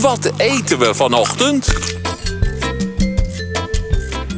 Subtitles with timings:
[0.00, 1.72] Wat eten we vanochtend?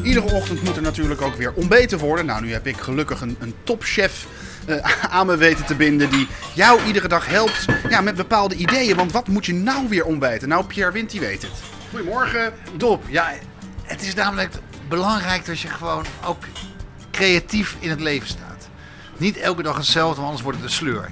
[0.03, 2.27] Iedere ochtend moet er natuurlijk ook weer ontbeten worden.
[2.27, 4.27] Nou, nu heb ik gelukkig een, een topchef
[4.67, 4.77] eh,
[5.17, 8.97] aan me weten te binden die jou iedere dag helpt ja, met bepaalde ideeën.
[8.97, 10.49] Want wat moet je nou weer ontbijten?
[10.49, 11.53] Nou, Pierre Wint, die weet het.
[11.91, 12.53] Goedemorgen.
[12.77, 13.05] Top.
[13.09, 13.33] Ja,
[13.83, 14.53] het is namelijk
[14.89, 16.43] belangrijk dat je gewoon ook
[17.11, 18.69] creatief in het leven staat.
[19.17, 21.11] Niet elke dag hetzelfde, want anders wordt het een sleur.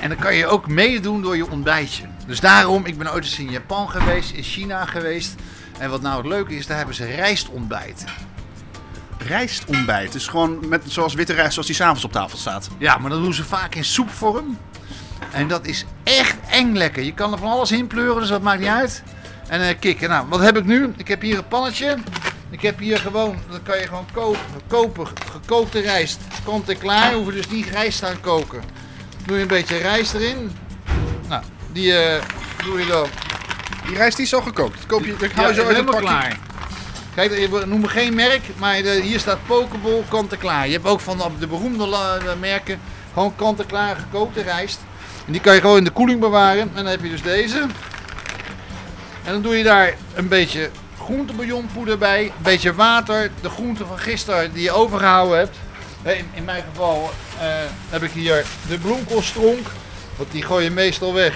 [0.00, 2.15] En dan kan je ook meedoen door je ontbijtje.
[2.26, 5.34] Dus daarom, ik ben ooit eens in Japan geweest, in China geweest.
[5.78, 8.08] En wat nou het leuke is, daar hebben ze rijstontbijten.
[9.18, 10.12] Rijstontbijt.
[10.12, 12.68] Dus gewoon met, zoals witte rijst, zoals die s'avonds op tafel staat.
[12.78, 14.58] Ja, maar dat doen ze vaak in soepvorm.
[15.32, 17.02] En dat is echt eng lekker.
[17.02, 19.02] Je kan er van alles in pleuren, dus dat maakt niet uit.
[19.48, 20.08] En eh kikken.
[20.08, 20.92] Nou, wat heb ik nu?
[20.96, 21.96] Ik heb hier een pannetje.
[22.50, 26.20] Ik heb hier gewoon, dat kan je gewoon kopen, kopen gekookte rijst.
[26.44, 28.62] Kant en klaar, hoef je dus niet rijst aan koken.
[29.24, 30.50] Doe je een beetje rijst erin.
[31.76, 32.22] Die eh,
[32.64, 33.06] doe je dan.
[33.86, 34.86] Die rijst die is al gekookt.
[34.86, 36.06] Koop je, dat hou Ja, zo uit het helemaal pakje.
[36.08, 36.38] klaar.
[37.14, 40.66] Kijk, we noemen geen merk, maar de- hier staat Pokeball kant-en-klaar.
[40.66, 42.10] Je hebt ook van de beroemde
[42.40, 42.80] merken
[43.12, 44.78] gewoon kant-en-klaar gekookte rijst.
[45.26, 46.60] En die kan je gewoon in de koeling bewaren.
[46.62, 47.58] En dan heb je dus deze.
[49.24, 50.70] En dan doe je daar een beetje
[51.02, 55.56] groentebouillonpoeder bij, een beetje water, de groenten van gisteren die je overgehouden hebt.
[56.02, 57.46] In, in mijn geval eh,
[57.90, 59.66] heb ik hier de bloemkoolstronk,
[60.16, 61.34] want die gooi je meestal weg.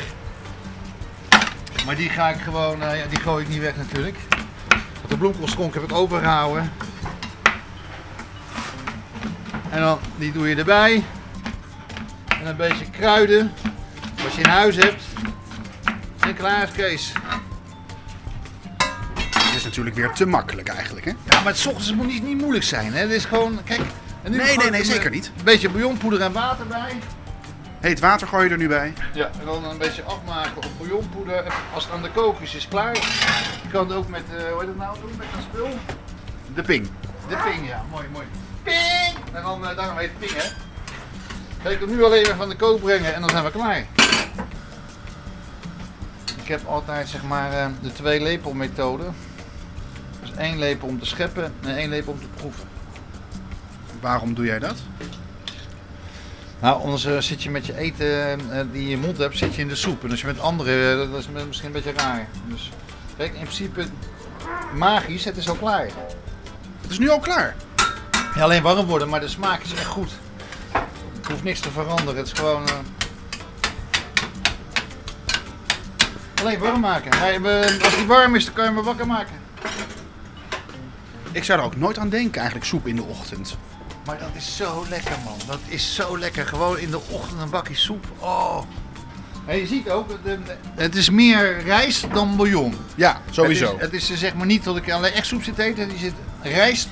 [1.91, 4.19] Maar die ga ik gewoon, eh, ja, die gooi ik niet weg natuurlijk.
[4.95, 6.73] Want de bloemkoolstronk heb ik overgehouden.
[9.71, 11.05] En dan, die doe je erbij.
[12.41, 13.53] En een beetje kruiden,
[14.23, 15.03] wat je in huis hebt.
[16.21, 17.13] En klaar is Kees.
[19.33, 21.11] Dat is natuurlijk weer te makkelijk eigenlijk, hè?
[21.11, 22.93] Ja, maar het 's ochtends het moet niet, niet moeilijk zijn.
[22.93, 23.01] Hè?
[23.01, 23.81] Het is gewoon, kijk.
[24.23, 25.27] En nu Nee, nee, nee, zeker niet.
[25.39, 26.93] Een beetje bouillonpoeder en water bij.
[27.81, 28.93] Heet water gooi je er nu bij.
[29.15, 31.45] Ja, en dan een beetje afmaken op bouillonpoeder.
[31.75, 32.95] Als het aan de kook is, is het klaar.
[33.63, 35.69] Je kan het ook met, eh hoe heet het nou doen, met een spul.
[36.55, 36.89] De ping.
[37.29, 38.27] De ping, ja, mooi, mooi.
[38.63, 39.17] Ping!
[39.33, 40.49] En dan, eh, daarom heet het ping, hè.
[41.63, 43.87] Ga ik hem nu alleen even van de kook brengen en dan zijn we klaar.
[46.43, 49.05] Ik heb altijd, zeg maar, eh, de twee lepel methode.
[50.21, 52.69] Dus één lepel om te scheppen en één lepel om te proeven.
[54.01, 54.77] Waarom doe jij dat?
[56.61, 59.39] Nou, anders eh, zit je met je eten eh, die je in je mond hebt,
[59.39, 60.05] zit je in de soep.
[60.05, 62.29] En als je met andere, eh, dat is misschien een beetje raar.
[62.47, 62.71] Dus
[63.17, 63.85] kijk, in principe
[64.75, 65.87] magisch, het is al klaar.
[66.81, 67.57] Het is nu al klaar.
[68.35, 70.11] Ja, alleen warm worden, maar de smaak is echt goed.
[71.23, 72.67] Er hoeft niks te veranderen, het is gewoon...
[72.69, 72.75] eh,
[76.41, 77.13] Alleen warm maken.
[77.13, 79.35] Eh, als die warm is, dan kan je hem wakker maken.
[81.33, 83.57] Ik zou er ook nooit aan denken, eigenlijk soep in de ochtend.
[84.07, 85.37] Maar dat is zo lekker, man.
[85.47, 86.47] Dat is zo lekker.
[86.47, 88.05] Gewoon in de ochtend een bakje soep.
[88.19, 88.59] Oh.
[89.47, 92.75] En je ziet ook, de- de- het is meer rijst dan bouillon.
[92.95, 93.79] Ja, sowieso.
[93.79, 95.91] Het is, het is zeg maar niet dat ik alleen echt soep zit te eten.
[95.91, 96.13] Er zit
[96.43, 96.89] rijst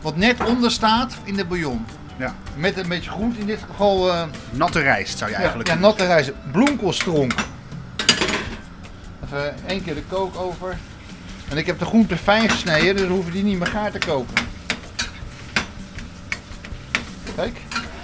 [0.00, 1.86] wat net onder staat in de bouillon.
[2.16, 2.34] Ja.
[2.56, 5.74] Met een beetje groente, in dit geval eh, Natte rijst zou je ja, eigenlijk ja,
[5.74, 5.82] doen.
[5.82, 6.32] natte rijst.
[6.52, 7.34] Bloemkoolstronk.
[9.24, 10.76] Even één keer de kook over.
[11.48, 13.98] En ik heb de groente fijn gesneden, dus dan hoeven die niet meer gaar te
[13.98, 14.43] koken.
[17.36, 17.58] Kijk.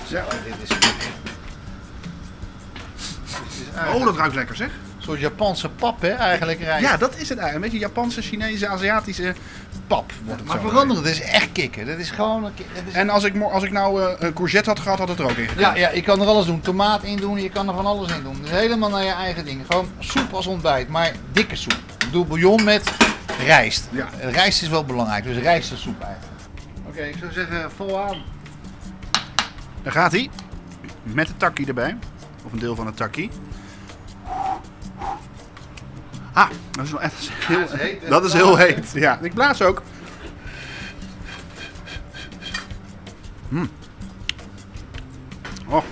[0.09, 0.25] Ja.
[0.45, 0.69] dit is...
[0.69, 1.09] Dit is
[3.95, 4.69] Oh, dat ruikt lekker zeg.
[4.69, 6.85] Een soort Japanse pap, hè, eigenlijk rijst.
[6.85, 7.55] Ja, dat is het eigenlijk.
[7.55, 9.35] Een beetje Japanse, Chinese, Aziatische
[9.87, 10.69] pap wordt het maar zo.
[10.69, 11.87] veranderen, het is echt kicken.
[11.87, 12.45] Dat is gewoon...
[12.45, 12.93] Een, dat is...
[12.93, 15.37] En als ik, als ik nou eh, een courgette had gehad, had het er ook
[15.37, 15.75] in gedaan.
[15.75, 16.61] Ja, ja, je kan er alles doen.
[16.61, 18.39] Tomaat in doen, je kan er van alles in doen.
[18.43, 19.61] Dus helemaal naar je eigen ding.
[19.69, 21.73] Gewoon soep als ontbijt, maar dikke soep.
[21.99, 22.91] Ik doe bouillon met
[23.45, 23.89] rijst.
[23.91, 24.09] Ja.
[24.21, 26.33] Eh, Rijst is wel belangrijk, dus rijst is soep eigenlijk.
[26.89, 28.17] Oké, ik zou zeggen vol aan.
[29.83, 30.31] Daar gaat hij.
[31.03, 31.97] Met de takkie erbij.
[32.45, 33.31] Of een deel van het takkie.
[36.33, 38.91] Ah, dat is wel echt heel, dat is heet, dat is heel heet.
[38.95, 39.83] Ja, ik blaas ook.
[43.49, 43.71] Mm.
[45.67, 45.85] Oh.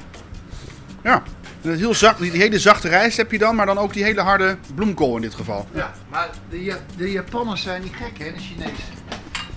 [1.03, 1.23] Ja.
[1.61, 4.59] Heel zacht, die hele zachte rijst heb je dan, maar dan ook die hele harde
[4.75, 5.69] bloemkool in dit geval.
[5.73, 8.85] Ja, maar de, de Japanners zijn niet gek, hè, de Chinezen.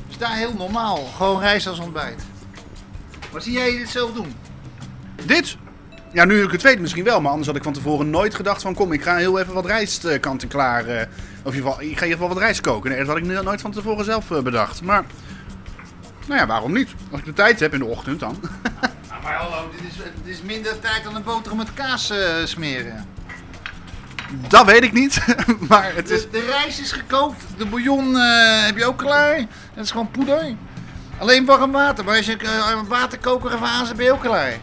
[0.07, 0.98] Dus daar heel normaal.
[0.98, 2.24] Gewoon rijst als ontbijt.
[3.31, 4.33] Maar zie jij dit zelf doen?
[5.25, 5.57] Dit?
[6.13, 8.62] Ja, nu ik het weet misschien wel, maar anders had ik van tevoren nooit gedacht
[8.62, 10.86] van kom, ik ga heel even wat rijst kant en klaar.
[10.88, 11.01] eh,
[11.44, 12.89] of in ieder geval, ik ga in ieder geval wat rijst koken.
[12.89, 14.81] Nee, dat had ik no- nooit van tevoren zelf eh, bedacht.
[14.81, 15.04] Maar,
[16.28, 16.89] nou ja, waarom niet?
[17.12, 18.39] Als ik de tijd heb in de ochtend dan.
[19.10, 22.18] Nou, maar hallo, dit is, dit is minder tijd dan een boterham met kaas eh,
[22.44, 23.06] smeren.
[24.48, 25.22] Dat weet ik niet,
[25.69, 26.22] maar het is...
[26.22, 28.16] De, de rijst is gekookt, de bouillon
[28.66, 29.36] heb je ook klaar.
[29.74, 30.56] Het is gewoon poeder.
[31.21, 34.53] Alleen warm water, maar als je eh, waterkoker even aanzet, ben je ook klaar.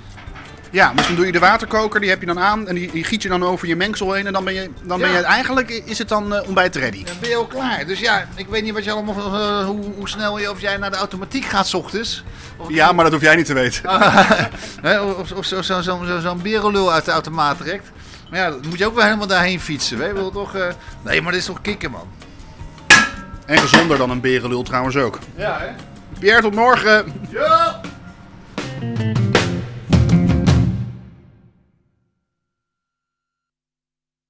[0.70, 3.04] Ja, dus dan doe je de waterkoker, die heb je dan aan en die, die
[3.04, 4.26] giet je dan over je mengsel heen.
[4.26, 5.18] En dan ben je, dan ben Ja.
[5.18, 7.04] je eigenlijk, is het dan eh, ontbijt ready.
[7.04, 7.86] Dan ben je al klaar.
[7.86, 10.76] Dus ja, ik weet niet wat je allemaal, eh, hoe, hoe snel je, of jij
[10.76, 12.24] naar de automatiek gaat 's ochtends.
[12.56, 13.82] Of, Ja, maar dat hoef jij niet te weten.
[14.88, 17.90] Hè, of of zo'n zo, zo, zo, uit de automaat trekt.
[18.30, 19.98] Maar ja, dan moet je ook wel helemaal daarheen fietsen.
[19.98, 20.12] Hè?
[20.12, 20.52] Wilt toch,
[21.02, 22.08] Nee, maar dit is toch kicken, man.
[23.46, 25.18] En gezonder dan een berenlul trouwens ook.
[25.36, 25.68] Ja, hè?
[26.18, 27.04] Pierre, tot morgen.